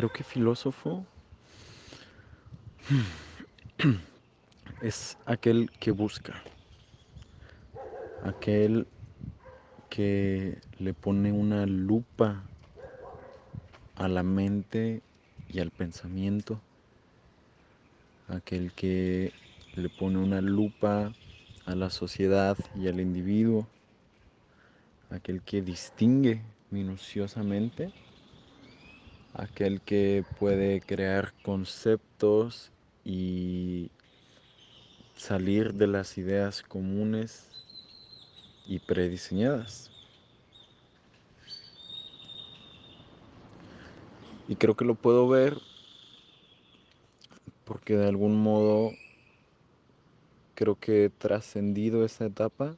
creo 0.00 0.10
que 0.10 0.24
filósofo. 0.24 1.04
Es 4.80 5.18
aquel 5.26 5.70
que 5.78 5.90
busca, 5.90 6.42
aquel 8.24 8.86
que 9.90 10.56
le 10.78 10.94
pone 10.94 11.32
una 11.32 11.66
lupa 11.66 12.42
a 13.96 14.08
la 14.08 14.22
mente 14.22 15.02
y 15.52 15.60
al 15.60 15.70
pensamiento, 15.70 16.58
aquel 18.28 18.72
que 18.72 19.34
le 19.76 19.90
pone 19.90 20.16
una 20.16 20.40
lupa 20.40 21.12
a 21.66 21.74
la 21.74 21.90
sociedad 21.90 22.56
y 22.74 22.88
al 22.88 23.00
individuo, 23.00 23.66
aquel 25.10 25.42
que 25.42 25.60
distingue 25.60 26.40
minuciosamente, 26.70 27.92
aquel 29.34 29.80
que 29.80 30.24
puede 30.38 30.80
crear 30.80 31.32
conceptos 31.42 32.70
y 33.04 33.90
salir 35.16 35.74
de 35.74 35.86
las 35.86 36.18
ideas 36.18 36.62
comunes 36.62 37.46
y 38.66 38.78
prediseñadas. 38.78 39.90
Y 44.48 44.56
creo 44.56 44.74
que 44.76 44.84
lo 44.84 44.94
puedo 44.94 45.28
ver 45.28 45.58
porque 47.64 47.96
de 47.96 48.08
algún 48.08 48.42
modo 48.42 48.92
creo 50.56 50.74
que 50.74 51.04
he 51.04 51.08
trascendido 51.08 52.04
esa 52.04 52.26
etapa 52.26 52.76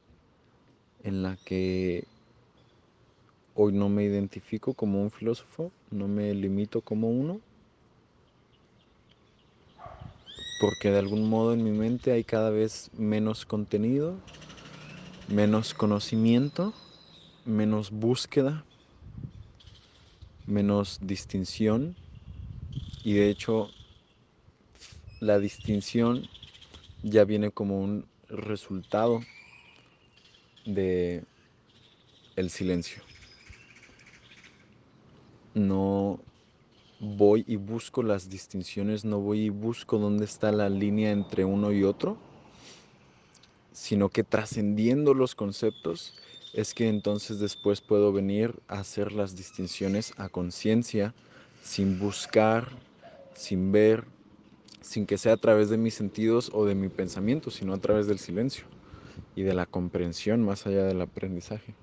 en 1.03 1.23
la 1.23 1.35
que 1.37 2.05
hoy 3.55 3.73
no 3.73 3.89
me 3.89 4.03
identifico 4.03 4.73
como 4.73 5.01
un 5.01 5.09
filósofo, 5.09 5.71
no 5.93 6.07
me 6.07 6.33
limito 6.33 6.81
como 6.81 7.09
uno, 7.09 7.39
porque 10.59 10.91
de 10.91 10.99
algún 10.99 11.29
modo 11.29 11.53
en 11.53 11.63
mi 11.63 11.71
mente 11.71 12.11
hay 12.11 12.23
cada 12.23 12.49
vez 12.49 12.89
menos 12.97 13.45
contenido, 13.45 14.15
menos 15.27 15.73
conocimiento, 15.73 16.73
menos 17.45 17.91
búsqueda, 17.91 18.65
menos 20.47 20.99
distinción 21.01 21.95
y 23.03 23.13
de 23.13 23.29
hecho 23.29 23.69
la 25.19 25.39
distinción 25.39 26.27
ya 27.01 27.23
viene 27.23 27.51
como 27.51 27.81
un 27.81 28.05
resultado 28.29 29.21
de 30.65 31.23
el 32.35 32.49
silencio. 32.49 33.12
No 35.53 36.19
voy 36.99 37.43
y 37.47 37.57
busco 37.57 38.01
las 38.01 38.29
distinciones, 38.29 39.03
no 39.05 39.19
voy 39.19 39.45
y 39.45 39.49
busco 39.49 39.97
dónde 39.97 40.25
está 40.25 40.51
la 40.51 40.69
línea 40.69 41.11
entre 41.11 41.45
uno 41.45 41.71
y 41.71 41.83
otro, 41.83 42.17
sino 43.71 44.09
que 44.09 44.23
trascendiendo 44.23 45.13
los 45.13 45.35
conceptos 45.35 46.15
es 46.53 46.73
que 46.73 46.87
entonces 46.87 47.39
después 47.39 47.81
puedo 47.81 48.13
venir 48.13 48.53
a 48.67 48.79
hacer 48.79 49.11
las 49.11 49.35
distinciones 49.35 50.13
a 50.17 50.29
conciencia, 50.29 51.13
sin 51.63 51.99
buscar, 51.99 52.69
sin 53.33 53.71
ver, 53.71 54.05
sin 54.81 55.05
que 55.05 55.17
sea 55.17 55.33
a 55.33 55.37
través 55.37 55.69
de 55.69 55.77
mis 55.77 55.95
sentidos 55.95 56.51
o 56.53 56.65
de 56.65 56.75
mi 56.75 56.89
pensamiento, 56.89 57.49
sino 57.49 57.73
a 57.73 57.79
través 57.79 58.05
del 58.05 58.19
silencio 58.19 58.65
y 59.35 59.41
de 59.41 59.53
la 59.53 59.65
comprensión 59.65 60.45
más 60.45 60.67
allá 60.67 60.83
del 60.83 61.01
aprendizaje. 61.01 61.73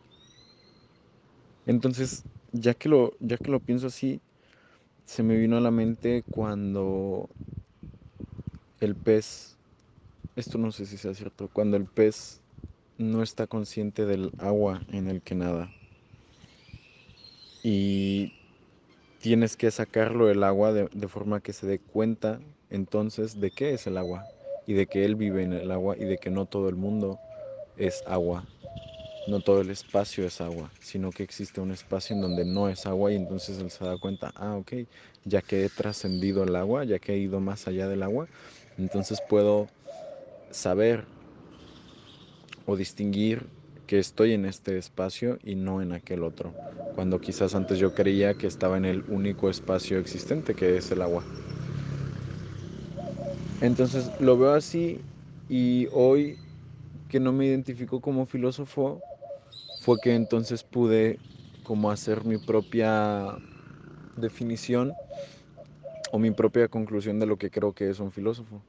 Entonces, 1.66 2.24
ya 2.52 2.74
que 2.74 2.88
lo, 2.88 3.12
ya 3.20 3.36
que 3.36 3.50
lo 3.50 3.60
pienso 3.60 3.86
así, 3.86 4.20
se 5.04 5.22
me 5.22 5.36
vino 5.36 5.56
a 5.56 5.60
la 5.60 5.70
mente 5.70 6.22
cuando 6.30 7.28
el 8.80 8.94
pez, 8.94 9.56
esto 10.36 10.58
no 10.58 10.72
sé 10.72 10.86
si 10.86 10.96
sea 10.96 11.14
cierto, 11.14 11.48
cuando 11.52 11.76
el 11.76 11.84
pez 11.84 12.40
no 12.98 13.22
está 13.22 13.46
consciente 13.46 14.06
del 14.06 14.32
agua 14.38 14.82
en 14.92 15.08
el 15.08 15.22
que 15.22 15.34
nada. 15.34 15.70
Y 17.62 18.32
tienes 19.20 19.56
que 19.56 19.70
sacarlo 19.70 20.26
del 20.26 20.44
agua 20.44 20.72
de, 20.72 20.88
de, 20.92 21.08
forma 21.08 21.40
que 21.40 21.52
se 21.52 21.66
dé 21.66 21.78
cuenta 21.78 22.40
entonces 22.70 23.40
de 23.40 23.50
qué 23.50 23.74
es 23.74 23.86
el 23.86 23.98
agua 23.98 24.24
y 24.66 24.72
de 24.72 24.86
que 24.86 25.04
él 25.04 25.14
vive 25.14 25.42
en 25.42 25.52
el 25.52 25.70
agua 25.70 25.96
y 25.98 26.04
de 26.04 26.18
que 26.18 26.30
no 26.30 26.46
todo 26.46 26.68
el 26.68 26.76
mundo 26.76 27.18
es 27.76 28.02
agua, 28.06 28.44
no 29.30 29.40
todo 29.40 29.60
el 29.60 29.70
espacio 29.70 30.26
es 30.26 30.40
agua, 30.40 30.70
sino 30.80 31.12
que 31.12 31.22
existe 31.22 31.60
un 31.60 31.70
espacio 31.70 32.14
en 32.14 32.20
donde 32.20 32.44
no 32.44 32.68
es 32.68 32.84
agua 32.86 33.12
y 33.12 33.16
entonces 33.16 33.60
él 33.60 33.70
se 33.70 33.84
da 33.84 33.96
cuenta, 33.96 34.32
ah, 34.34 34.56
ok, 34.56 34.72
ya 35.24 35.40
que 35.40 35.64
he 35.64 35.68
trascendido 35.68 36.42
el 36.42 36.56
agua, 36.56 36.84
ya 36.84 36.98
que 36.98 37.14
he 37.14 37.18
ido 37.18 37.38
más 37.40 37.68
allá 37.68 37.88
del 37.88 38.02
agua, 38.02 38.26
entonces 38.76 39.20
puedo 39.20 39.68
saber 40.50 41.04
o 42.66 42.76
distinguir 42.76 43.46
que 43.86 43.98
estoy 43.98 44.32
en 44.32 44.44
este 44.44 44.76
espacio 44.76 45.38
y 45.44 45.54
no 45.54 45.80
en 45.80 45.92
aquel 45.92 46.24
otro, 46.24 46.52
cuando 46.96 47.20
quizás 47.20 47.54
antes 47.54 47.78
yo 47.78 47.94
creía 47.94 48.34
que 48.34 48.48
estaba 48.48 48.76
en 48.76 48.84
el 48.84 49.04
único 49.08 49.48
espacio 49.48 49.98
existente 49.98 50.54
que 50.54 50.76
es 50.76 50.90
el 50.90 51.02
agua. 51.02 51.22
Entonces 53.60 54.10
lo 54.20 54.36
veo 54.36 54.54
así 54.54 54.98
y 55.48 55.86
hoy 55.92 56.36
que 57.08 57.20
no 57.20 57.32
me 57.32 57.46
identifico 57.46 58.00
como 58.00 58.26
filósofo 58.26 59.02
fue 59.90 59.98
que 59.98 60.14
entonces 60.14 60.62
pude 60.62 61.18
como 61.64 61.90
hacer 61.90 62.24
mi 62.24 62.38
propia 62.38 63.40
definición 64.14 64.94
o 66.12 66.18
mi 66.20 66.30
propia 66.30 66.68
conclusión 66.68 67.18
de 67.18 67.26
lo 67.26 67.38
que 67.38 67.50
creo 67.50 67.72
que 67.72 67.90
es 67.90 67.98
un 67.98 68.12
filósofo. 68.12 68.62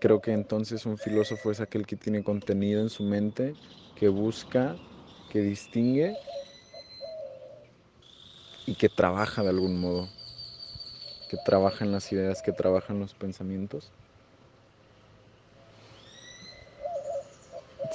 Creo 0.00 0.20
que 0.20 0.32
entonces 0.32 0.84
un 0.84 0.98
filósofo 0.98 1.52
es 1.52 1.60
aquel 1.60 1.86
que 1.86 1.94
tiene 1.94 2.24
contenido 2.24 2.80
en 2.80 2.90
su 2.90 3.04
mente, 3.04 3.54
que 3.94 4.08
busca, 4.08 4.74
que 5.28 5.42
distingue 5.42 6.16
y 8.66 8.74
que 8.74 8.88
trabaja 8.88 9.44
de 9.44 9.50
algún 9.50 9.80
modo 9.80 10.08
que 11.28 11.36
trabaja 11.36 11.84
en 11.84 11.92
las 11.92 12.10
ideas, 12.10 12.42
que 12.42 12.50
trabaja 12.50 12.92
en 12.92 12.98
los 12.98 13.14
pensamientos. 13.14 13.92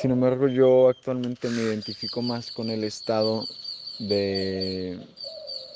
Sin 0.01 0.09
embargo, 0.09 0.47
yo 0.47 0.89
actualmente 0.89 1.47
me 1.47 1.61
identifico 1.61 2.23
más 2.23 2.49
con 2.49 2.71
el 2.71 2.83
estado 2.83 3.47
de 3.99 4.97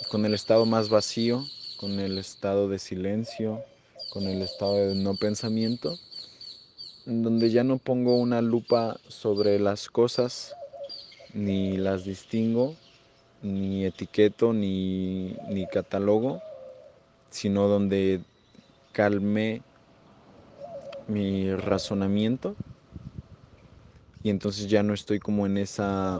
con 0.09 0.25
el 0.25 0.33
estado 0.33 0.65
más 0.65 0.89
vacío, 0.89 1.45
con 1.77 1.99
el 1.99 2.17
estado 2.17 2.67
de 2.67 2.79
silencio, 2.79 3.61
con 4.09 4.23
el 4.23 4.41
estado 4.41 4.77
de 4.77 4.95
no 4.95 5.13
pensamiento, 5.13 5.99
en 7.05 7.21
donde 7.21 7.51
ya 7.51 7.63
no 7.63 7.77
pongo 7.77 8.15
una 8.15 8.41
lupa 8.41 8.99
sobre 9.07 9.59
las 9.59 9.89
cosas, 9.89 10.55
ni 11.35 11.77
las 11.77 12.03
distingo, 12.03 12.75
ni 13.43 13.85
etiqueto, 13.85 14.53
ni, 14.53 15.37
ni 15.49 15.67
catalogo, 15.67 16.41
sino 17.29 17.67
donde 17.67 18.21
calmé 18.91 19.61
mi 21.07 21.53
razonamiento 21.53 22.55
y 24.25 24.31
entonces 24.31 24.67
ya 24.67 24.81
no 24.81 24.95
estoy 24.95 25.19
como 25.19 25.45
en 25.45 25.55
esa, 25.55 26.19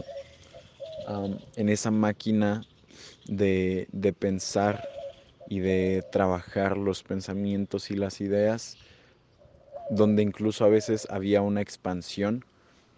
en 1.56 1.70
esa 1.70 1.90
máquina 1.90 2.64
de, 3.28 3.88
de 3.92 4.14
pensar 4.14 4.88
y 5.50 5.58
de 5.58 6.04
trabajar 6.12 6.78
los 6.78 7.02
pensamientos 7.02 7.90
y 7.90 7.96
las 7.96 8.22
ideas, 8.22 8.78
donde 9.90 10.22
incluso 10.22 10.66
a 10.66 10.70
veces 10.70 11.08
había 11.10 11.42
una 11.42 11.62
expansión 11.62 12.46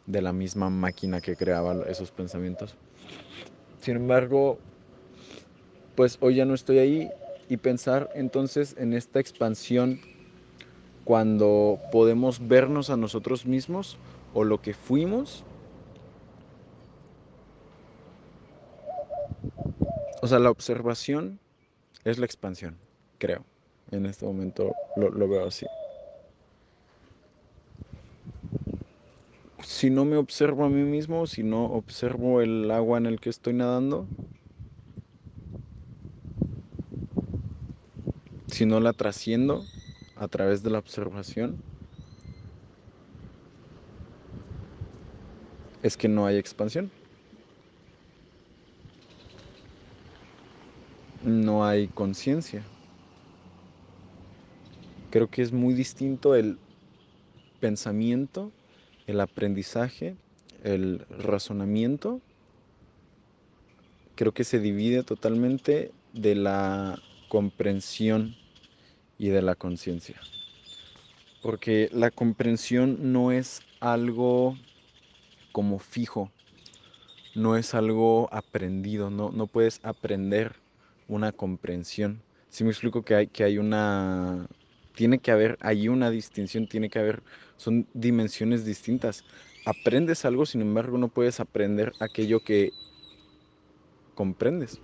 de 0.08 0.22
la 0.22 0.34
misma 0.34 0.70
máquina 0.70 1.22
que 1.22 1.38
creaba 1.38 1.86
esos 1.88 2.12
pensamientos. 2.12 2.76
Sin 3.80 3.96
embargo, 3.96 4.60
pues 5.96 6.18
hoy 6.20 6.36
ya 6.36 6.44
no 6.44 6.54
estoy 6.54 6.80
ahí 6.80 7.12
y 7.48 7.56
pensar 7.56 8.10
entonces 8.14 8.76
en 8.78 8.92
esta 8.92 9.22
expansión 9.22 10.02
cuando 11.06 11.80
podemos 11.94 12.46
vernos 12.46 12.90
a 12.90 12.98
nosotros 12.98 13.46
mismos 13.46 13.98
o 14.38 14.44
lo 14.44 14.62
que 14.62 14.76
fuimos. 14.76 15.44
O 20.22 20.28
sea, 20.28 20.38
la 20.38 20.52
observación 20.52 21.40
es 22.04 22.20
la 22.20 22.28
expansión, 22.28 22.78
creo. 23.18 23.44
En 23.90 24.06
este 24.06 24.26
momento 24.26 24.76
lo, 24.96 25.28
veo 25.28 25.48
así. 25.48 25.66
Si 29.64 29.90
no 29.90 30.06
me 30.06 30.18
observo 30.18 30.66
a 30.66 30.70
mí 30.70 30.84
mismo, 30.84 31.26
si 31.26 31.42
no 31.42 31.66
observo 31.66 32.42
el 32.42 32.70
agua 32.70 33.00
en 33.00 33.08
el 33.08 33.20
que 33.20 33.32
estoy 33.32 33.54
nadando, 33.54 34.06
si 38.46 38.68
no 38.68 38.80
la 38.82 38.94
trasciendo 38.94 39.66
a 40.16 40.28
través 40.28 40.62
de 40.62 40.70
la 40.70 40.78
observación, 40.78 41.60
es 45.84 45.98
que 45.98 46.08
no 46.08 46.26
hay 46.26 46.38
expansión. 46.38 46.92
no 51.28 51.66
hay 51.66 51.88
conciencia. 51.88 52.64
Creo 55.12 55.28
que 55.30 55.42
es 55.42 55.52
muy 55.52 55.74
distinto 55.74 56.36
el 56.36 56.58
pensamiento, 57.60 58.52
el 59.08 59.20
aprendizaje, 59.20 60.16
el 60.64 61.06
razonamiento. 61.10 62.22
Creo 64.16 64.32
que 64.32 64.44
se 64.44 64.60
divide 64.60 65.04
totalmente 65.04 65.92
de 66.14 66.36
la 66.36 67.00
comprensión 67.30 68.36
y 69.18 69.30
de 69.30 69.42
la 69.42 69.56
conciencia. 69.56 70.20
Porque 71.42 71.90
la 71.94 72.10
comprensión 72.10 73.12
no 73.12 73.32
es 73.32 73.62
algo 73.80 74.58
como 75.58 75.80
fijo, 75.80 76.32
no 77.34 77.58
es 77.58 77.74
algo 77.74 78.30
aprendido, 78.32 79.10
no, 79.10 79.32
no 79.32 79.48
puedes 79.48 79.80
aprender 79.82 80.54
una 81.08 81.32
comprensión. 81.32 82.22
Si 82.52 82.64
me 82.64 82.70
explico 82.70 83.02
que 83.02 83.16
hay, 83.16 83.26
que 83.26 83.44
hay 83.44 83.58
una, 83.58 84.46
tiene 84.94 85.18
que 85.18 85.32
haber, 85.32 85.58
hay 85.62 85.90
una 85.90 86.12
distinción, 86.12 86.68
tiene 86.68 86.92
que 86.92 87.00
haber, 87.00 87.24
son 87.56 87.88
dimensiones 87.96 88.66
distintas. 88.66 89.26
Aprendes 89.66 90.26
algo, 90.26 90.46
sin 90.46 90.62
embargo, 90.62 91.00
no 91.00 91.08
puedes 91.08 91.40
aprender 91.40 91.92
aquello 92.00 92.40
que 92.42 92.70
comprendes. 94.14 94.80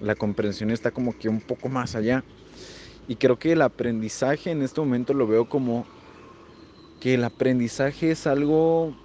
La 0.00 0.14
comprensión 0.14 0.70
está 0.70 0.90
como 0.90 1.18
que 1.18 1.28
un 1.28 1.42
poco 1.42 1.68
más 1.68 1.94
allá. 1.94 2.24
Y 3.08 3.16
creo 3.16 3.38
que 3.38 3.52
el 3.52 3.60
aprendizaje 3.60 4.52
en 4.52 4.62
este 4.62 4.80
momento 4.80 5.12
lo 5.12 5.26
veo 5.26 5.50
como 5.50 5.84
que 6.98 7.12
el 7.12 7.24
aprendizaje 7.24 8.10
es 8.12 8.26
algo 8.26 8.96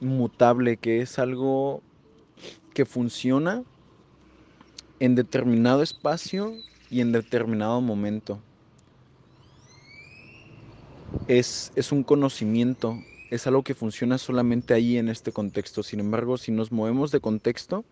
mutable, 0.00 0.76
que 0.76 1.00
es 1.00 1.18
algo 1.18 1.82
que 2.74 2.84
funciona 2.84 3.62
en 4.98 5.14
determinado 5.14 5.82
espacio 5.82 6.54
y 6.90 7.00
en 7.00 7.12
determinado 7.12 7.80
momento. 7.80 8.40
Es, 11.26 11.72
es, 11.74 11.92
un 11.92 12.02
conocimiento, 12.02 12.98
es 13.30 13.46
algo 13.46 13.62
que 13.62 13.74
funciona 13.74 14.18
solamente 14.18 14.74
ahí 14.74 14.96
en 14.96 15.08
este 15.08 15.32
contexto. 15.32 15.82
Sin 15.82 16.00
embargo, 16.00 16.38
si 16.38 16.52
nos 16.52 16.70
movemos 16.70 17.10
de 17.10 17.20
contexto 17.20 17.84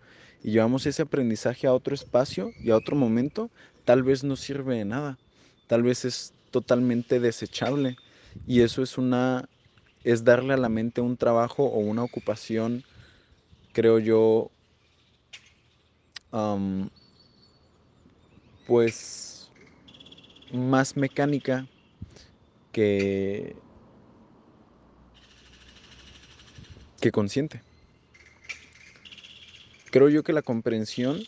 y 0.42 0.52
llevamos 0.52 0.86
ese 0.86 1.02
aprendizaje 1.02 1.66
a 1.66 1.74
otro 1.74 1.94
espacio 1.94 2.50
y 2.60 2.70
a 2.70 2.76
otro 2.76 2.96
momento, 2.96 3.50
tal 3.84 4.02
vez 4.02 4.22
no 4.22 4.36
sirve 4.36 4.76
de 4.76 4.84
nada. 4.84 5.18
Tal 5.66 5.82
vez 5.82 6.04
es 6.04 6.32
totalmente 6.50 7.20
desechable. 7.20 7.96
Y 8.46 8.60
eso 8.60 8.82
es 8.82 8.98
una 8.98 9.48
es 10.04 10.24
darle 10.24 10.54
a 10.54 10.58
la 10.58 10.68
mente 10.68 11.00
un 11.00 11.16
trabajo 11.16 11.64
o 11.64 11.78
una 11.78 12.02
ocupación, 12.04 12.84
creo 13.72 13.98
yo, 13.98 14.50
pues 18.66 19.50
más 20.52 20.96
mecánica 20.96 21.66
que, 22.72 23.56
que 27.00 27.12
consciente. 27.12 27.62
Creo 29.90 30.08
yo 30.10 30.22
que 30.22 30.32
la 30.32 30.42
comprensión, 30.42 31.24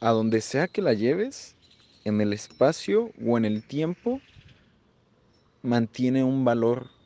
a 0.00 0.10
donde 0.10 0.40
sea 0.42 0.68
que 0.68 0.82
la 0.82 0.92
lleves, 0.92 1.56
en 2.04 2.20
el 2.20 2.32
espacio 2.32 3.10
o 3.26 3.36
en 3.38 3.44
el 3.44 3.62
tiempo, 3.62 4.20
mantiene 5.62 6.24
un 6.24 6.44
valor. 6.44 6.99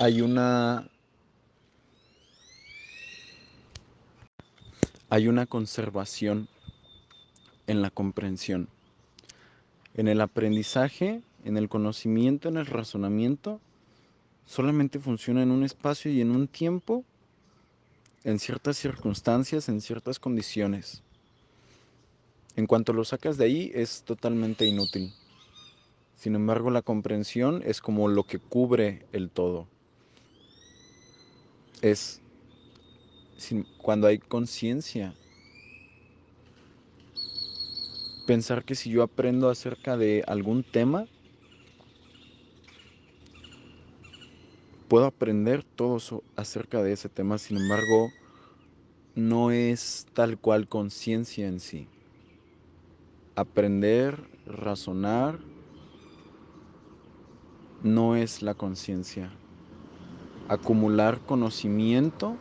Hay 0.00 0.20
una 0.20 0.88
hay 5.10 5.26
una 5.26 5.46
conservación 5.46 6.46
en 7.66 7.82
la 7.82 7.90
comprensión. 7.90 8.68
En 9.94 10.06
el 10.06 10.20
aprendizaje, 10.20 11.22
en 11.44 11.56
el 11.56 11.68
conocimiento, 11.68 12.48
en 12.48 12.58
el 12.58 12.66
razonamiento, 12.66 13.60
solamente 14.46 15.00
funciona 15.00 15.42
en 15.42 15.50
un 15.50 15.64
espacio 15.64 16.12
y 16.12 16.20
en 16.20 16.30
un 16.30 16.46
tiempo, 16.46 17.02
en 18.22 18.38
ciertas 18.38 18.76
circunstancias, 18.76 19.68
en 19.68 19.80
ciertas 19.80 20.20
condiciones. 20.20 21.02
En 22.54 22.68
cuanto 22.68 22.92
lo 22.92 23.04
sacas 23.04 23.36
de 23.36 23.46
ahí, 23.46 23.72
es 23.74 24.04
totalmente 24.04 24.64
inútil. 24.64 25.12
Sin 26.14 26.36
embargo, 26.36 26.70
la 26.70 26.82
comprensión 26.82 27.62
es 27.64 27.80
como 27.80 28.06
lo 28.06 28.22
que 28.22 28.38
cubre 28.38 29.04
el 29.10 29.30
todo. 29.30 29.66
Es 31.82 32.22
cuando 33.76 34.06
hay 34.06 34.18
conciencia. 34.18 35.14
Pensar 38.26 38.64
que 38.64 38.74
si 38.74 38.90
yo 38.90 39.02
aprendo 39.02 39.48
acerca 39.48 39.96
de 39.96 40.22
algún 40.26 40.62
tema, 40.64 41.06
puedo 44.88 45.06
aprender 45.06 45.62
todo 45.76 45.98
acerca 46.36 46.82
de 46.82 46.92
ese 46.92 47.08
tema, 47.08 47.38
sin 47.38 47.58
embargo, 47.58 48.10
no 49.14 49.50
es 49.50 50.06
tal 50.14 50.38
cual 50.38 50.68
conciencia 50.68 51.46
en 51.48 51.60
sí. 51.60 51.88
Aprender, 53.36 54.28
razonar, 54.44 55.40
no 57.80 58.16
es 58.16 58.42
la 58.42 58.54
conciencia. 58.54 59.47
Acumular 60.48 61.20
conocimiento 61.26 62.38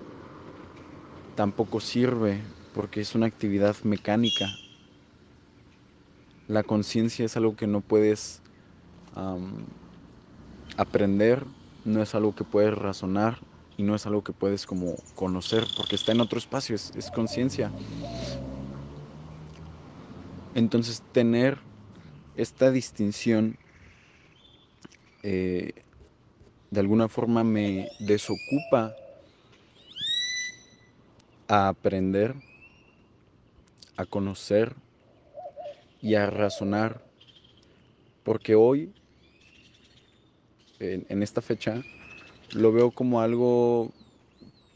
tampoco 1.36 1.82
sirve 1.82 2.42
porque 2.72 3.02
es 3.02 3.16
una 3.16 3.26
actividad 3.26 3.76
mecánica. 3.84 4.58
La 6.48 6.64
conciencia 6.64 7.26
es 7.26 7.36
algo 7.36 7.56
que 7.56 7.68
no 7.68 7.82
puedes 7.82 8.42
aprender, 10.78 11.46
no 11.84 12.02
es 12.02 12.16
algo 12.16 12.34
que 12.34 12.46
puedes 12.46 12.74
razonar 12.74 13.40
y 13.76 13.84
no 13.84 13.94
es 13.94 14.06
algo 14.06 14.24
que 14.24 14.34
puedes 14.34 14.66
como 14.66 14.96
conocer 15.14 15.66
porque 15.76 15.96
está 15.96 16.14
en 16.14 16.22
otro 16.22 16.40
espacio, 16.40 16.76
es, 16.76 17.12
conciencia. 17.12 17.72
Entonces 20.54 21.04
tener 21.12 21.60
esta 22.36 22.72
distinción 22.72 23.56
eh, 25.24 25.74
de 26.72 26.80
alguna 26.80 27.08
forma 27.08 27.44
me 27.44 27.90
desocupa 28.00 28.96
a 31.48 31.70
aprender, 31.70 32.36
a 33.96 34.06
conocer 34.06 34.76
y 36.02 36.16
a 36.16 36.30
razonar, 36.30 37.02
porque 38.24 38.56
hoy, 38.56 38.92
en, 40.80 41.24
esta 41.24 41.42
fecha, 41.42 41.82
lo 42.54 42.72
veo 42.72 42.92
como 42.92 43.22
algo, 43.22 43.92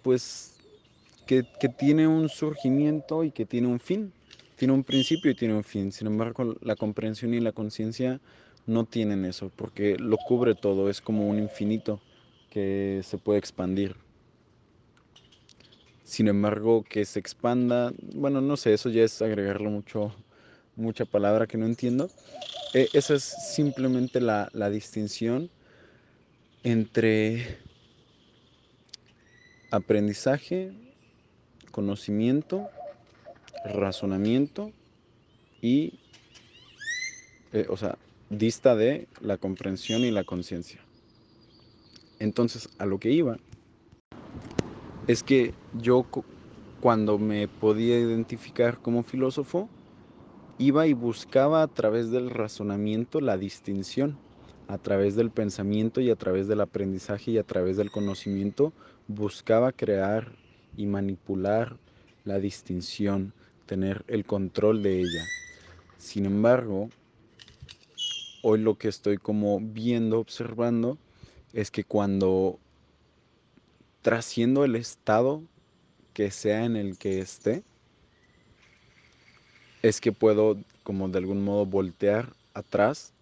pues, 0.02 0.58
que, 1.26 1.46
que 1.60 1.70
tiene 1.70 2.08
un 2.08 2.30
surgimiento 2.30 3.24
y 3.24 3.32
que 3.32 3.46
tiene 3.46 3.68
un 3.68 3.80
fin, 3.80 4.14
tiene 4.56 4.74
un 4.74 4.84
principio 4.84 5.32
y 5.32 5.36
tiene 5.36 5.56
un 5.56 5.64
fin. 5.64 5.92
Sin 5.92 6.08
embargo, 6.08 6.56
la 6.62 6.76
comprensión 6.76 7.34
y 7.34 7.40
la 7.40 7.52
conciencia 7.52 8.22
no 8.68 8.86
tienen 8.86 9.26
eso, 9.26 9.52
porque 9.56 9.98
lo 9.98 10.18
cubre 10.18 10.56
todo, 10.56 10.90
es 10.90 11.02
como 11.02 11.28
un 11.28 11.40
infinito 11.40 12.00
que 12.50 13.02
se 13.04 13.18
puede 13.18 13.40
expandir. 13.40 13.96
Sin 16.04 16.28
embargo, 16.28 16.84
que 16.84 17.06
se 17.06 17.20
expanda, 17.20 17.94
bueno, 18.14 18.42
no 18.42 18.58
sé, 18.58 18.74
eso 18.74 18.90
ya 18.90 19.04
es 19.04 19.22
agregarlo 19.22 19.70
mucho, 19.70 20.14
mucha 20.76 21.06
palabra 21.06 21.48
que 21.48 21.58
no 21.58 21.66
entiendo. 21.66 22.10
E, 22.74 22.90
esa 22.94 23.16
es 23.16 23.24
simplemente 23.24 24.20
la, 24.20 24.50
la 24.54 24.70
distinción 24.70 25.50
entre 26.64 27.60
aprendizaje, 29.72 30.74
conocimiento, 31.72 32.70
razonamiento 33.64 34.72
y, 35.62 35.94
eh, 37.54 37.66
o 37.70 37.78
sea, 37.78 37.98
dista 38.32 38.78
de 38.78 39.10
la 39.20 39.38
comprensión 39.38 40.02
y 40.02 40.12
la 40.12 40.24
conciencia. 40.24 40.80
Entonces, 42.20 42.70
a 42.80 42.86
lo 42.86 42.98
que 42.98 43.12
iba 43.12 43.38
es 45.08 45.22
que 45.22 45.54
yo 45.74 46.06
cuando 46.80 47.18
me 47.18 47.50
podía 47.50 48.00
identificar 48.00 48.80
como 48.80 49.04
filósofo, 49.04 49.68
iba 50.58 50.88
y 50.88 50.94
buscaba 50.94 51.62
a 51.62 51.68
través 51.68 52.10
del 52.10 52.30
razonamiento 52.30 53.20
la 53.20 53.38
distinción, 53.38 54.18
a 54.70 54.78
través 54.78 55.16
del 55.16 55.30
pensamiento 55.30 56.00
y 56.00 56.10
a 56.10 56.16
través 56.16 56.48
del 56.48 56.62
aprendizaje 56.62 57.32
y 57.32 57.38
a 57.38 57.44
través 57.44 57.76
del 57.76 57.92
conocimiento, 57.92 58.72
buscaba 59.08 59.74
crear 59.74 60.32
y 60.78 60.86
manipular 60.86 61.78
la 62.24 62.40
distinción, 62.40 63.34
tener 63.66 64.06
el 64.08 64.24
control 64.24 64.84
de 64.84 65.02
ella. 65.02 65.26
Sin 65.98 66.26
embargo, 66.26 66.90
hoy 68.42 68.60
lo 68.60 68.78
que 68.78 68.88
estoy 68.88 69.18
como 69.18 69.60
viendo, 69.60 70.20
observando, 70.20 70.98
es 71.54 71.72
que 71.72 71.84
cuando 71.84 72.60
trasciendo 74.02 74.66
el 74.66 74.76
estado 74.76 75.42
que 76.14 76.32
sea 76.32 76.66
en 76.66 76.76
el 76.76 76.98
que 76.98 77.20
esté, 77.20 77.64
es 79.84 80.02
que 80.02 80.12
puedo 80.12 80.58
como 80.84 81.10
de 81.10 81.18
algún 81.18 81.44
modo 81.44 81.66
voltear 81.66 82.34
atrás 82.54 83.14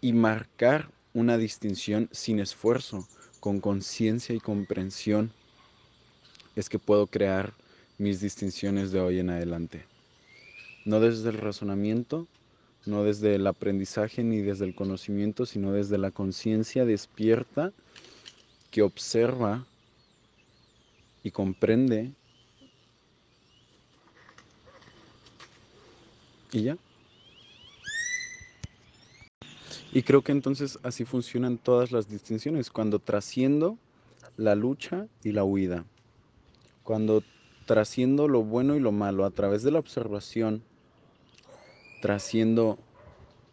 y 0.00 0.12
marcar 0.12 0.90
una 1.14 1.36
distinción 1.36 2.08
sin 2.12 2.40
esfuerzo, 2.40 3.06
con 3.40 3.60
conciencia 3.60 4.34
y 4.34 4.40
comprensión, 4.40 5.32
es 6.56 6.68
que 6.68 6.78
puedo 6.78 7.06
crear 7.06 7.54
mis 7.98 8.20
distinciones 8.20 8.92
de 8.92 9.00
hoy 9.00 9.18
en 9.18 9.30
adelante. 9.30 9.84
No 10.84 11.00
desde 11.00 11.30
el 11.30 11.38
razonamiento, 11.38 12.26
no 12.86 13.04
desde 13.04 13.34
el 13.34 13.46
aprendizaje 13.46 14.22
ni 14.24 14.40
desde 14.40 14.64
el 14.64 14.74
conocimiento, 14.74 15.46
sino 15.46 15.72
desde 15.72 15.98
la 15.98 16.10
conciencia 16.10 16.84
despierta 16.84 17.72
que 18.70 18.82
observa 18.82 19.66
y 21.22 21.30
comprende. 21.30 22.12
Y 26.52 26.62
ya. 26.62 26.78
Y 29.92 30.02
creo 30.02 30.22
que 30.22 30.32
entonces 30.32 30.78
así 30.82 31.04
funcionan 31.04 31.58
todas 31.58 31.90
las 31.90 32.08
distinciones, 32.08 32.70
cuando 32.70 33.00
trasciendo 33.00 33.76
la 34.36 34.54
lucha 34.54 35.08
y 35.24 35.32
la 35.32 35.44
huida, 35.44 35.84
cuando 36.84 37.24
trasciendo 37.66 38.28
lo 38.28 38.42
bueno 38.42 38.76
y 38.76 38.80
lo 38.80 38.92
malo 38.92 39.24
a 39.24 39.30
través 39.30 39.62
de 39.62 39.72
la 39.72 39.80
observación, 39.80 40.62
trasciendo 42.00 42.78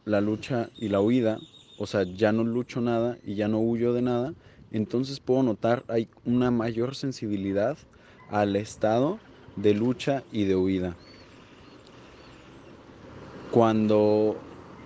la 0.06 0.22
lucha 0.22 0.70
y 0.80 0.90
la 0.90 1.02
huida, 1.02 1.40
o 1.78 1.86
sea, 1.86 2.04
ya 2.04 2.32
no 2.32 2.44
lucho 2.44 2.82
nada 2.82 3.18
y 3.26 3.36
ya 3.36 3.48
no 3.48 3.60
huyo 3.60 3.94
de 3.94 4.02
nada, 4.02 4.34
entonces 4.72 5.20
puedo 5.20 5.44
notar 5.44 5.84
hay 5.88 6.10
una 6.26 6.50
mayor 6.52 6.96
sensibilidad 6.96 7.78
al 8.30 8.56
estado 8.56 9.20
de 9.56 9.74
lucha 9.74 10.24
y 10.32 10.46
de 10.46 10.56
huida. 10.56 10.96
Cuando 13.52 14.38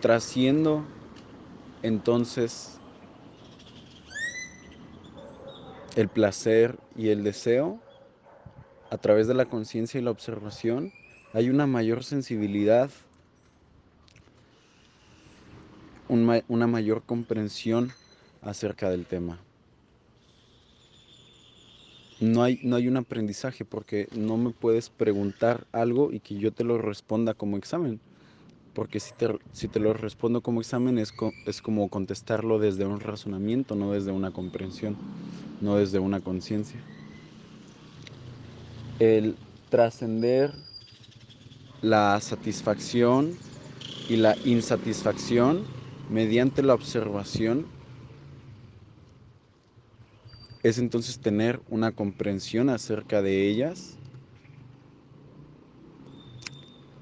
trasciendo 0.01 0.83
entonces 1.83 2.79
el 5.95 6.07
placer 6.07 6.77
y 6.95 7.09
el 7.09 7.23
deseo, 7.23 7.79
a 8.89 8.97
través 8.97 9.27
de 9.27 9.33
la 9.33 9.45
conciencia 9.45 9.99
y 9.99 10.03
la 10.03 10.11
observación, 10.11 10.91
hay 11.33 11.49
una 11.49 11.65
mayor 11.65 12.03
sensibilidad, 12.03 12.91
una 16.11 16.67
mayor 16.67 17.03
comprensión 17.03 17.91
acerca 18.41 18.89
del 18.89 19.05
tema. 19.05 19.39
No 22.19 22.43
hay, 22.43 22.59
no 22.63 22.75
hay 22.75 22.87
un 22.87 22.97
aprendizaje 22.97 23.65
porque 23.65 24.07
no 24.15 24.37
me 24.37 24.51
puedes 24.51 24.89
preguntar 24.89 25.65
algo 25.71 26.11
y 26.11 26.19
que 26.19 26.35
yo 26.35 26.51
te 26.51 26.63
lo 26.63 26.77
responda 26.77 27.33
como 27.33 27.57
examen 27.57 27.99
porque 28.73 28.99
si 28.99 29.13
te, 29.13 29.27
si 29.53 29.67
te 29.67 29.79
lo 29.79 29.93
respondo 29.93 30.41
como 30.41 30.61
examen 30.61 30.97
es, 30.97 31.13
es 31.45 31.61
como 31.61 31.89
contestarlo 31.89 32.59
desde 32.59 32.85
un 32.85 32.99
razonamiento, 32.99 33.75
no 33.75 33.91
desde 33.91 34.11
una 34.11 34.31
comprensión, 34.31 34.95
no 35.61 35.77
desde 35.77 35.99
una 35.99 36.21
conciencia. 36.21 36.79
El 38.99 39.35
trascender 39.69 40.53
la 41.81 42.19
satisfacción 42.21 43.37
y 44.09 44.17
la 44.17 44.37
insatisfacción 44.45 45.65
mediante 46.11 46.61
la 46.61 46.73
observación 46.73 47.65
es 50.61 50.77
entonces 50.77 51.19
tener 51.19 51.61
una 51.69 51.93
comprensión 51.93 52.69
acerca 52.69 53.21
de 53.21 53.47
ellas 53.47 53.97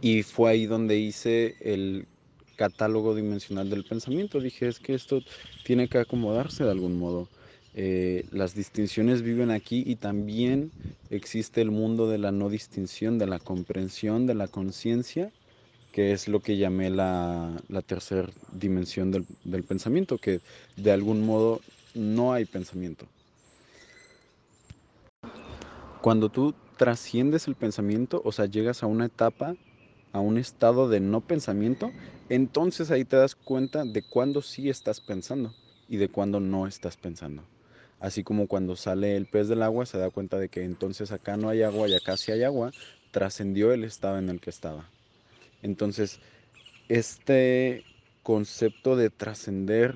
y 0.01 0.23
fue 0.23 0.51
ahí 0.51 0.65
donde 0.65 0.97
hice 0.97 1.55
el 1.59 2.07
catálogo 2.55 3.15
dimensional 3.15 3.69
del 3.69 3.83
pensamiento. 3.83 4.39
Dije, 4.39 4.67
es 4.67 4.79
que 4.79 4.93
esto 4.93 5.23
tiene 5.63 5.87
que 5.87 5.97
acomodarse 5.97 6.63
de 6.63 6.71
algún 6.71 6.97
modo. 6.99 7.27
Eh, 7.73 8.25
las 8.31 8.53
distinciones 8.55 9.21
viven 9.23 9.51
aquí 9.51 9.83
y 9.85 9.95
también 9.95 10.71
existe 11.09 11.61
el 11.61 11.71
mundo 11.71 12.07
de 12.07 12.17
la 12.17 12.31
no 12.31 12.49
distinción, 12.49 13.17
de 13.17 13.27
la 13.27 13.39
comprensión, 13.39 14.27
de 14.27 14.35
la 14.35 14.47
conciencia, 14.47 15.31
que 15.91 16.11
es 16.11 16.27
lo 16.27 16.39
que 16.39 16.57
llamé 16.57 16.89
la, 16.89 17.61
tercera 17.85 18.29
dimensión 18.51 19.11
del, 19.11 19.25
del 19.43 19.63
pensamiento, 19.63 20.17
que 20.17 20.41
de 20.75 20.91
algún 20.91 21.25
modo 21.25 21.61
no 21.93 22.33
hay 22.33 22.45
pensamiento. 22.45 23.07
Cuando 26.01 26.29
tú 26.29 26.53
trasciendes 26.77 27.47
el 27.47 27.55
pensamiento, 27.55 28.21
o 28.23 28.31
sea, 28.31 28.45
llegas 28.45 28.83
a 28.83 28.87
una 28.87 29.05
etapa 29.05 29.55
a 30.11 30.19
un 30.19 30.37
estado 30.37 30.89
de 30.89 30.99
no 30.99 31.21
pensamiento, 31.21 31.91
entonces 32.29 32.91
ahí 32.91 33.05
te 33.05 33.15
das 33.15 33.35
cuenta 33.35 33.83
de 33.83 34.01
cuándo 34.01 34.41
sí 34.41 34.69
estás 34.69 35.01
pensando 35.01 35.53
y 35.87 35.97
de 35.97 36.09
cuándo 36.09 36.39
no 36.39 36.67
estás 36.67 36.97
pensando. 36.97 37.43
Así 37.99 38.23
como 38.23 38.47
cuando 38.47 38.75
sale 38.75 39.17
el 39.17 39.25
pez 39.25 39.49
del 39.49 39.61
agua 39.61 39.85
se 39.85 39.97
da 39.97 40.09
cuenta 40.09 40.39
de 40.39 40.49
que 40.49 40.63
entonces 40.63 41.11
acá 41.11 41.37
no 41.37 41.49
hay 41.49 41.63
agua 41.63 41.87
y 41.89 41.95
acá 41.95 42.15
sí 42.17 42.31
hay 42.31 42.43
agua, 42.43 42.71
trascendió 43.11 43.73
el 43.73 43.83
estado 43.83 44.17
en 44.19 44.29
el 44.29 44.39
que 44.39 44.49
estaba. 44.49 44.89
Entonces, 45.61 46.19
este 46.87 47.83
concepto 48.23 48.95
de 48.95 49.09
trascender 49.09 49.95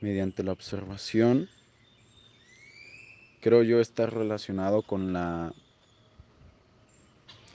mediante 0.00 0.42
la 0.42 0.52
observación, 0.52 1.48
creo 3.40 3.62
yo 3.62 3.80
está 3.80 4.06
relacionado 4.06 4.82
con 4.82 5.12
la 5.12 5.52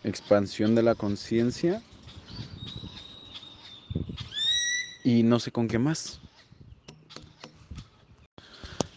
expansión 0.04 0.75
de 0.75 0.84
la 0.84 0.96
conciencia 0.96 1.82
y 5.04 5.24
no 5.24 5.39
sé 5.39 5.51
con 5.51 5.68
qué 5.68 5.80
más. 5.80 6.20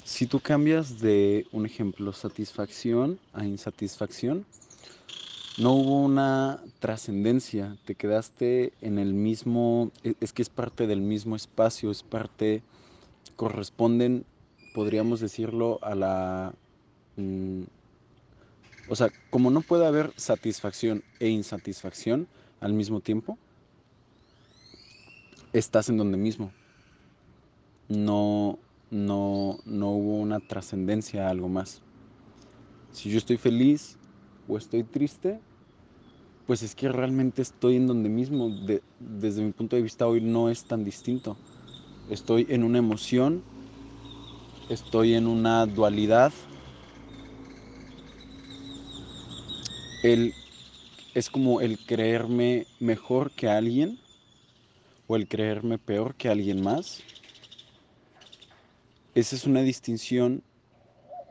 Si 0.04 0.26
tú 0.26 0.40
cambias 0.40 1.00
de 1.00 1.46
un 1.52 1.66
ejemplo 1.66 2.12
satisfacción 2.12 3.18
a 3.32 3.44
insatisfacción, 3.44 4.44
no 5.62 5.74
hubo 5.74 6.02
una 6.02 6.60
trascendencia, 6.80 7.76
te 7.84 7.94
quedaste 7.94 8.72
en 8.80 8.98
el 8.98 9.14
mismo, 9.14 9.92
e, 10.02 10.14
es 10.20 10.32
que 10.32 10.42
es 10.42 10.48
parte 10.48 10.88
del 10.88 11.00
mismo 11.00 11.36
espacio, 11.36 11.90
es 11.90 12.02
parte, 12.02 12.62
corresponden, 13.36 14.24
podríamos 14.74 15.20
decirlo, 15.20 15.78
a 15.82 15.94
la 15.94 16.52
mm, 17.16 17.62
o 18.88 18.96
sea, 18.96 19.10
como 19.30 19.50
no 19.50 19.60
puede 19.60 19.86
haber 19.86 20.12
satisfacción 20.16 21.04
e 21.20 21.28
insatisfacción 21.28 22.26
al 22.60 22.72
mismo 22.72 23.00
tiempo, 23.00 23.38
estás 25.52 25.88
en 25.88 25.96
donde 25.96 26.16
mismo. 26.16 26.50
No, 27.88 28.58
no, 28.90 29.58
no 29.64 29.90
hubo 29.90 30.18
una 30.18 30.40
trascendencia 30.40 31.26
a 31.26 31.30
algo 31.30 31.48
más. 31.48 31.82
Si 32.92 33.10
yo 33.10 33.18
estoy 33.18 33.36
feliz 33.36 33.96
o 34.48 34.58
estoy 34.58 34.82
triste, 34.82 35.40
pues 36.46 36.62
es 36.62 36.74
que 36.74 36.88
realmente 36.88 37.42
estoy 37.42 37.76
en 37.76 37.86
donde 37.86 38.08
mismo. 38.08 38.50
desde 38.98 39.42
mi 39.42 39.52
punto 39.52 39.76
de 39.76 39.82
vista 39.82 40.06
hoy 40.06 40.20
no 40.20 40.50
es 40.50 40.64
tan 40.64 40.84
distinto. 40.84 41.36
Estoy 42.10 42.46
en 42.48 42.64
una 42.64 42.78
emoción, 42.78 43.42
estoy 44.68 45.14
en 45.14 45.26
una 45.26 45.66
dualidad 45.66 46.32
el, 50.02 50.34
es 51.14 51.30
como 51.30 51.60
el 51.60 51.78
creerme 51.78 52.66
mejor 52.80 53.30
que 53.30 53.48
alguien 53.48 53.98
o 55.06 55.16
el 55.16 55.28
creerme 55.28 55.78
peor 55.78 56.14
que 56.14 56.28
alguien 56.28 56.62
más. 56.62 57.02
Esa 59.14 59.36
es 59.36 59.46
una 59.46 59.62
distinción 59.62 60.42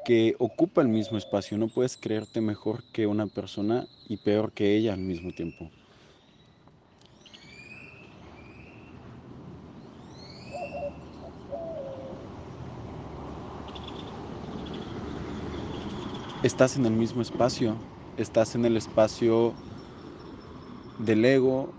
que 0.05 0.35
ocupa 0.39 0.81
el 0.81 0.87
mismo 0.87 1.17
espacio. 1.17 1.57
No 1.57 1.67
puedes 1.67 1.97
creerte 1.97 2.41
mejor 2.41 2.83
que 2.91 3.07
una 3.07 3.27
persona 3.27 3.87
y 4.07 4.17
peor 4.17 4.51
que 4.51 4.75
ella 4.75 4.93
al 4.93 4.99
mismo 4.99 5.31
tiempo. 5.31 5.69
Estás 16.43 16.75
en 16.75 16.87
el 16.87 16.93
mismo 16.93 17.21
espacio, 17.21 17.77
estás 18.17 18.55
en 18.55 18.65
el 18.65 18.75
espacio 18.75 19.53
del 20.97 21.23
ego, 21.23 21.69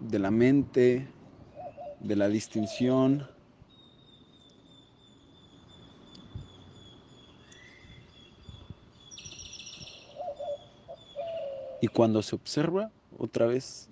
de 0.00 0.18
la 0.18 0.32
mente, 0.32 1.06
de 2.00 2.16
la 2.16 2.28
distinción. 2.28 3.35
Y 11.80 11.88
cuando 11.88 12.22
se 12.22 12.34
observa, 12.34 12.90
otra 13.18 13.46
vez 13.46 13.88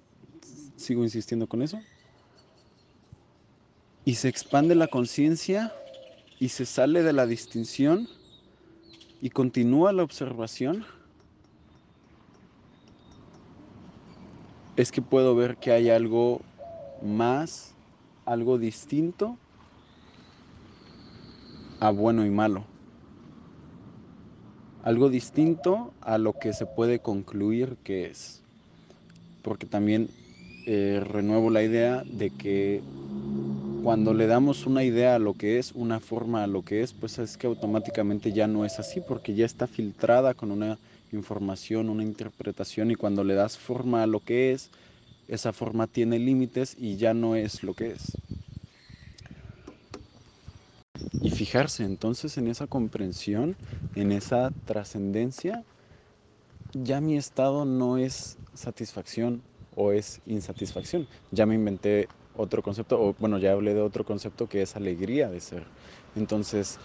sigo 0.76 1.02
insistiendo 1.02 1.46
con 1.46 1.62
eso, 1.62 1.80
y 4.04 4.16
se 4.16 4.28
expande 4.28 4.74
la 4.74 4.88
conciencia 4.88 5.72
y 6.38 6.48
se 6.48 6.66
sale 6.66 7.02
de 7.02 7.12
la 7.12 7.26
distinción, 7.26 8.08
y 9.20 9.30
continúa 9.30 9.92
la 9.92 10.02
observación, 10.02 10.84
es 14.76 14.92
que 14.92 15.00
puedo 15.00 15.34
ver 15.34 15.56
que 15.56 15.70
hay 15.72 15.88
algo 15.88 16.42
más, 17.02 17.72
algo 18.26 18.58
distinto 18.58 19.38
a 21.80 21.90
bueno 21.90 22.26
y 22.26 22.30
malo. 22.30 22.74
Algo 24.84 25.08
distinto 25.08 25.94
a 26.02 26.18
lo 26.18 26.34
que 26.34 26.52
se 26.52 26.66
puede 26.66 26.98
concluir 26.98 27.78
que 27.84 28.04
es. 28.04 28.42
Porque 29.42 29.64
también 29.64 30.08
eh, 30.66 31.02
renuevo 31.02 31.48
la 31.48 31.62
idea 31.62 32.02
de 32.04 32.28
que 32.28 32.82
cuando 33.82 34.12
le 34.12 34.26
damos 34.26 34.66
una 34.66 34.84
idea 34.84 35.14
a 35.14 35.18
lo 35.18 35.32
que 35.32 35.58
es, 35.58 35.72
una 35.72 36.00
forma 36.00 36.42
a 36.42 36.46
lo 36.46 36.60
que 36.60 36.82
es, 36.82 36.92
pues 36.92 37.18
es 37.18 37.38
que 37.38 37.46
automáticamente 37.46 38.32
ya 38.32 38.46
no 38.46 38.66
es 38.66 38.78
así, 38.78 39.00
porque 39.00 39.34
ya 39.34 39.46
está 39.46 39.66
filtrada 39.66 40.34
con 40.34 40.50
una 40.50 40.78
información, 41.12 41.88
una 41.88 42.02
interpretación, 42.02 42.90
y 42.90 42.94
cuando 42.94 43.24
le 43.24 43.32
das 43.32 43.56
forma 43.56 44.02
a 44.02 44.06
lo 44.06 44.20
que 44.20 44.52
es, 44.52 44.70
esa 45.28 45.54
forma 45.54 45.86
tiene 45.86 46.18
límites 46.18 46.76
y 46.78 46.96
ya 46.96 47.14
no 47.14 47.36
es 47.36 47.62
lo 47.62 47.72
que 47.72 47.92
es. 47.92 48.18
Y 51.25 51.31
fijarse 51.31 51.85
entonces 51.85 52.37
en 52.37 52.49
esa 52.49 52.66
comprensión, 52.66 53.57
en 53.95 54.12
esa 54.12 54.52
trascendencia, 54.66 55.64
ya 56.75 57.00
mi 57.00 57.16
estado 57.16 57.64
no 57.64 57.97
es 57.97 58.37
satisfacción 58.52 59.43
o 59.75 59.93
es 59.93 60.21
insatisfacción. 60.26 61.09
Ya 61.31 61.47
me 61.47 61.54
inventé 61.54 62.09
otro 62.35 62.61
concepto, 62.61 63.00
o 63.00 63.14
bueno, 63.19 63.38
ya 63.38 63.52
hablé 63.52 63.73
de 63.73 63.81
otro 63.81 64.04
concepto 64.04 64.49
que 64.49 64.61
es 64.61 64.76
alegría 64.76 65.31
de 65.31 65.40
ser. 65.40 65.66
Entonces, 66.14 66.76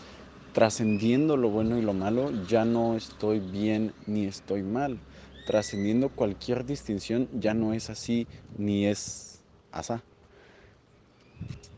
trascendiendo 0.53 1.36
lo 1.36 1.50
bueno 1.50 1.77
y 1.77 1.81
lo 1.81 1.93
malo, 1.93 2.31
ya 2.48 2.63
no 2.63 2.96
estoy 2.96 3.41
bien 3.41 3.93
ni 4.05 4.25
estoy 4.25 4.63
mal. 4.63 5.01
Trascendiendo 5.43 6.12
cualquier 6.12 6.63
distinción, 6.63 7.27
ya 7.34 7.53
no 7.53 7.74
es 7.74 7.89
así 7.89 8.25
ni 8.55 8.86
es 8.86 9.43
asá. 9.74 10.05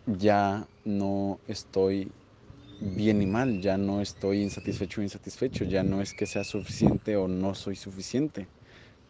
Ya 0.06 0.68
no 0.84 1.39
estoy 1.48 2.12
bien 2.81 3.19
ni 3.19 3.27
mal, 3.27 3.61
ya 3.61 3.77
no 3.77 4.01
estoy 4.01 4.41
insatisfecho 4.41 5.01
o 5.01 5.03
insatisfecho, 5.03 5.65
ya 5.65 5.83
no 5.83 6.01
es 6.01 6.13
que 6.13 6.25
sea 6.25 6.43
suficiente 6.43 7.15
o 7.17 7.27
no 7.27 7.55
soy 7.55 7.75
suficiente. 7.75 8.50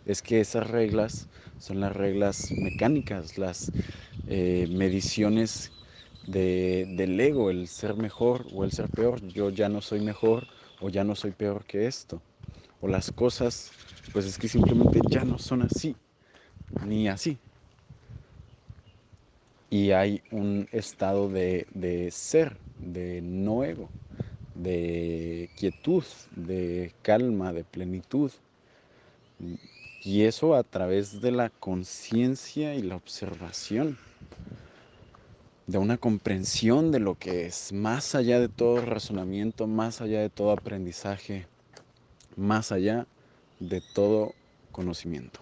Es 0.05 0.21
que 0.21 0.41
esas 0.41 0.69
reglas 0.69 1.29
son 1.57 1.79
las 1.81 1.95
reglas 1.95 2.53
mecánicas, 2.57 3.37
las 3.37 3.73
eh, 4.27 4.67
mediciones 4.69 5.73
de, 6.25 6.85
del 6.89 7.19
ego, 7.19 7.51
el 7.51 7.67
ser 7.67 7.95
mejor 7.97 8.47
o 8.51 8.63
el 8.65 8.71
ser 8.71 8.89
peor. 8.89 9.21
Yo 9.31 9.49
ya 9.51 9.69
no 9.69 9.81
soy 9.81 10.01
mejor 10.01 10.47
o 10.79 10.89
ya 10.89 11.03
no 11.03 11.15
soy 11.15 11.31
peor 11.31 11.65
que 11.65 11.87
esto. 11.87 12.21
O 12.81 12.87
las 12.87 13.11
cosas, 13.11 13.75
pues 14.11 14.25
es 14.25 14.37
que 14.37 14.47
simplemente 14.49 15.01
ya 15.09 15.25
no 15.25 15.39
son 15.39 15.63
así, 15.63 15.95
ni 16.85 17.07
así. 17.07 17.39
Y 19.71 19.91
hay 19.91 20.21
un 20.31 20.67
estado 20.71 21.29
de, 21.29 21.65
de 21.73 22.11
ser, 22.11 22.57
de 22.77 23.21
no 23.23 23.63
ego, 23.63 23.89
de 24.53 25.49
quietud, 25.55 26.03
de 26.35 26.93
calma, 27.01 27.53
de 27.53 27.63
plenitud. 27.63 28.31
Y 30.03 30.23
eso 30.23 30.55
a 30.55 30.63
través 30.63 31.21
de 31.21 31.31
la 31.31 31.49
conciencia 31.49 32.75
y 32.75 32.83
la 32.83 32.95
observación 32.95 33.97
de 35.67 35.77
una 35.77 35.97
comprensión 35.97 36.91
de 36.91 36.99
lo 36.99 37.15
que 37.15 37.45
es, 37.45 37.71
más 37.71 38.13
allá 38.13 38.39
de 38.41 38.49
todo 38.49 38.81
razonamiento, 38.81 39.67
más 39.67 40.01
allá 40.01 40.19
de 40.19 40.29
todo 40.29 40.51
aprendizaje, 40.51 41.47
más 42.35 42.73
allá 42.73 43.07
de 43.59 43.79
todo 43.79 44.33
conocimiento. 44.73 45.39